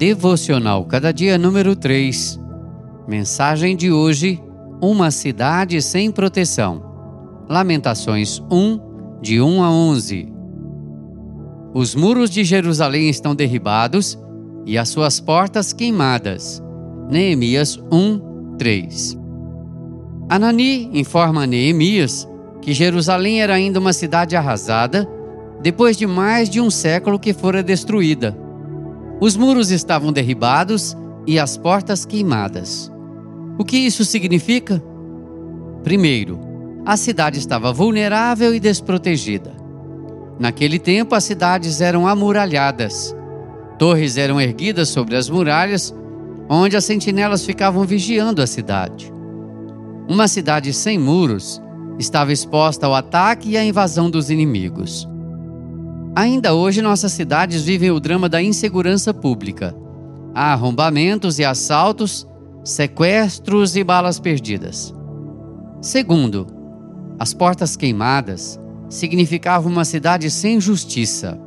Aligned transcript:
Devocional 0.00 0.86
Cada 0.86 1.12
Dia 1.12 1.36
número 1.36 1.76
3. 1.76 2.40
Mensagem 3.06 3.76
de 3.76 3.92
hoje: 3.92 4.42
Uma 4.80 5.10
cidade 5.10 5.82
sem 5.82 6.10
proteção. 6.10 6.82
Lamentações 7.46 8.42
1, 8.50 8.80
de 9.20 9.42
1 9.42 9.62
a 9.62 9.70
11. 9.70 10.32
Os 11.74 11.94
muros 11.94 12.30
de 12.30 12.44
Jerusalém 12.44 13.10
estão 13.10 13.34
derribados 13.34 14.18
e 14.64 14.78
as 14.78 14.88
suas 14.88 15.20
portas 15.20 15.74
queimadas. 15.74 16.62
Neemias 17.10 17.78
1, 17.92 18.56
3. 18.56 19.18
Anani 20.30 20.98
informa 20.98 21.46
Neemias 21.46 22.26
que 22.62 22.72
Jerusalém 22.72 23.42
era 23.42 23.52
ainda 23.52 23.78
uma 23.78 23.92
cidade 23.92 24.34
arrasada 24.34 25.06
depois 25.60 25.94
de 25.94 26.06
mais 26.06 26.48
de 26.48 26.58
um 26.58 26.70
século 26.70 27.18
que 27.18 27.34
fora 27.34 27.62
destruída. 27.62 28.48
Os 29.20 29.36
muros 29.36 29.70
estavam 29.70 30.12
derribados 30.12 30.96
e 31.26 31.38
as 31.38 31.56
portas 31.56 32.06
queimadas. 32.06 32.90
O 33.58 33.64
que 33.64 33.76
isso 33.76 34.02
significa? 34.04 34.82
Primeiro, 35.84 36.40
a 36.86 36.96
cidade 36.96 37.38
estava 37.38 37.72
vulnerável 37.72 38.54
e 38.54 38.58
desprotegida. 38.58 39.52
Naquele 40.38 40.78
tempo, 40.78 41.14
as 41.14 41.24
cidades 41.24 41.82
eram 41.82 42.06
amuralhadas. 42.06 43.14
Torres 43.78 44.16
eram 44.16 44.40
erguidas 44.40 44.88
sobre 44.88 45.14
as 45.16 45.28
muralhas, 45.28 45.94
onde 46.48 46.76
as 46.76 46.84
sentinelas 46.86 47.44
ficavam 47.44 47.84
vigiando 47.84 48.40
a 48.40 48.46
cidade. 48.46 49.12
Uma 50.08 50.26
cidade 50.26 50.72
sem 50.72 50.98
muros 50.98 51.60
estava 51.98 52.32
exposta 52.32 52.86
ao 52.86 52.94
ataque 52.94 53.50
e 53.50 53.56
à 53.58 53.64
invasão 53.64 54.10
dos 54.10 54.30
inimigos. 54.30 55.06
Ainda 56.14 56.54
hoje, 56.54 56.82
nossas 56.82 57.12
cidades 57.12 57.62
vivem 57.62 57.90
o 57.90 58.00
drama 58.00 58.28
da 58.28 58.42
insegurança 58.42 59.14
pública. 59.14 59.74
Há 60.34 60.52
arrombamentos 60.52 61.38
e 61.38 61.44
assaltos, 61.44 62.26
sequestros 62.64 63.76
e 63.76 63.84
balas 63.84 64.18
perdidas. 64.18 64.92
Segundo, 65.80 66.46
as 67.18 67.32
portas 67.32 67.76
queimadas 67.76 68.58
significavam 68.88 69.70
uma 69.70 69.84
cidade 69.84 70.30
sem 70.30 70.60
justiça. 70.60 71.40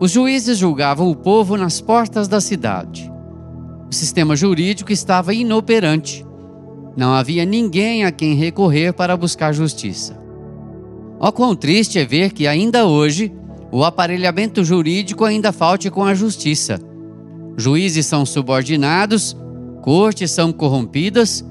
Os 0.00 0.10
juízes 0.10 0.56
julgavam 0.56 1.10
o 1.10 1.14
povo 1.14 1.56
nas 1.56 1.80
portas 1.80 2.26
da 2.26 2.40
cidade. 2.40 3.12
O 3.90 3.94
sistema 3.94 4.34
jurídico 4.34 4.90
estava 4.90 5.34
inoperante. 5.34 6.26
Não 6.96 7.12
havia 7.12 7.44
ninguém 7.44 8.04
a 8.04 8.10
quem 8.10 8.34
recorrer 8.34 8.94
para 8.94 9.16
buscar 9.16 9.52
justiça. 9.52 10.18
Ó 11.18 11.30
quão 11.30 11.54
triste 11.54 11.98
é 11.98 12.04
ver 12.04 12.32
que 12.32 12.46
ainda 12.46 12.86
hoje 12.86 13.30
o 13.72 13.84
aparelhamento 13.84 14.64
jurídico 14.64 15.24
ainda 15.24 15.52
falte 15.52 15.90
com 15.90 16.04
a 16.04 16.14
justiça. 16.14 16.78
Juízes 17.56 18.06
são 18.06 18.26
subordinados, 18.26 19.36
cortes 19.82 20.30
são 20.30 20.52
corrompidas, 20.52 21.44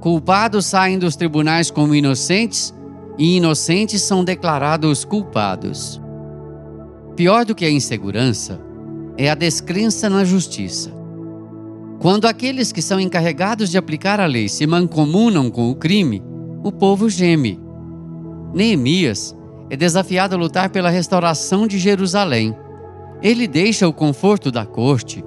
culpados 0.00 0.66
saem 0.66 0.98
dos 0.98 1.16
tribunais 1.16 1.70
como 1.70 1.94
inocentes 1.94 2.74
e 3.18 3.36
inocentes 3.36 4.02
são 4.02 4.24
declarados 4.24 5.04
culpados. 5.04 6.00
Pior 7.16 7.44
do 7.44 7.54
que 7.54 7.64
a 7.64 7.70
insegurança 7.70 8.60
é 9.16 9.30
a 9.30 9.34
descrença 9.34 10.08
na 10.08 10.24
justiça. 10.24 10.92
Quando 12.00 12.26
aqueles 12.26 12.72
que 12.72 12.82
são 12.82 12.98
encarregados 12.98 13.70
de 13.70 13.78
aplicar 13.78 14.18
a 14.18 14.26
lei 14.26 14.48
se 14.48 14.66
mancomunam 14.66 15.50
com 15.50 15.70
o 15.70 15.74
crime, 15.74 16.22
o 16.64 16.72
povo 16.72 17.08
geme. 17.08 17.60
Neemias 18.52 19.36
é 19.72 19.76
desafiado 19.76 20.34
a 20.34 20.38
lutar 20.38 20.68
pela 20.68 20.90
restauração 20.90 21.66
de 21.66 21.78
Jerusalém. 21.78 22.54
Ele 23.22 23.48
deixa 23.48 23.88
o 23.88 23.92
conforto 23.92 24.52
da 24.52 24.66
corte 24.66 25.24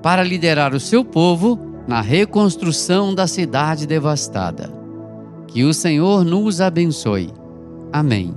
para 0.00 0.22
liderar 0.22 0.72
o 0.72 0.78
seu 0.78 1.04
povo 1.04 1.58
na 1.84 2.00
reconstrução 2.00 3.12
da 3.12 3.26
cidade 3.26 3.88
devastada. 3.88 4.72
Que 5.48 5.64
o 5.64 5.74
Senhor 5.74 6.24
nos 6.24 6.60
abençoe. 6.60 7.32
Amém. 7.92 8.32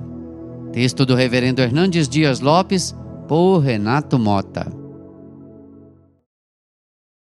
Texto 0.74 1.06
do 1.06 1.14
Reverendo 1.14 1.62
Hernandes 1.62 2.10
Dias 2.10 2.40
Lopes, 2.40 2.96
por 3.28 3.60
Renato 3.60 4.18
Mota. 4.18 4.81